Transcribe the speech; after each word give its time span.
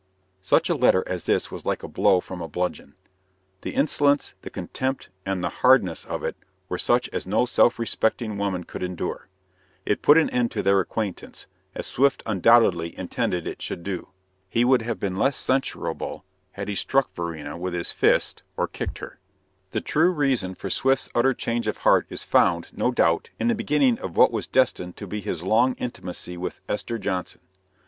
Such 0.41 0.67
a 0.67 0.73
letter 0.75 1.03
as 1.05 1.25
this 1.25 1.51
was 1.51 1.63
like 1.63 1.83
a 1.83 1.87
blow 1.87 2.21
from 2.21 2.41
a 2.41 2.47
bludgeon. 2.47 2.95
The 3.61 3.75
insolence, 3.75 4.33
the 4.41 4.49
contempt, 4.49 5.09
and 5.27 5.43
the 5.43 5.49
hardness 5.61 6.05
of 6.05 6.23
it 6.23 6.35
were 6.69 6.79
such 6.79 7.07
as 7.09 7.27
no 7.27 7.45
self 7.45 7.77
respecting 7.77 8.39
woman 8.39 8.63
could 8.63 8.81
endure. 8.81 9.27
It 9.85 10.01
put 10.01 10.17
an 10.17 10.27
end 10.31 10.49
to 10.53 10.63
their 10.63 10.79
acquaintance, 10.79 11.45
as 11.75 11.85
Swift 11.85 12.23
undoubtedly 12.25 12.97
intended 12.97 13.45
it 13.45 13.61
should 13.61 13.83
do. 13.83 14.09
He 14.49 14.65
would 14.65 14.81
have 14.81 14.99
been 14.99 15.17
less 15.17 15.37
censurable 15.37 16.25
had 16.53 16.67
he 16.67 16.73
struck 16.73 17.13
Varina 17.13 17.55
with 17.55 17.75
his 17.75 17.91
fist 17.91 18.41
or 18.57 18.67
kicked 18.67 18.97
her. 18.97 19.19
The 19.69 19.81
true 19.81 20.09
reason 20.09 20.55
for 20.55 20.71
Swift's 20.71 21.09
utter 21.13 21.35
change 21.35 21.67
of 21.67 21.77
heart 21.77 22.07
is 22.09 22.23
found, 22.23 22.69
no 22.75 22.89
doubt, 22.89 23.29
in 23.39 23.49
the 23.49 23.53
beginning 23.53 23.99
of 23.99 24.17
what 24.17 24.31
was 24.31 24.47
destined 24.47 24.97
to 24.97 25.05
be 25.05 25.21
his 25.21 25.43
long 25.43 25.75
intimacy 25.75 26.37
with 26.37 26.59
Esther 26.67 26.97
Johnson. 26.97 27.41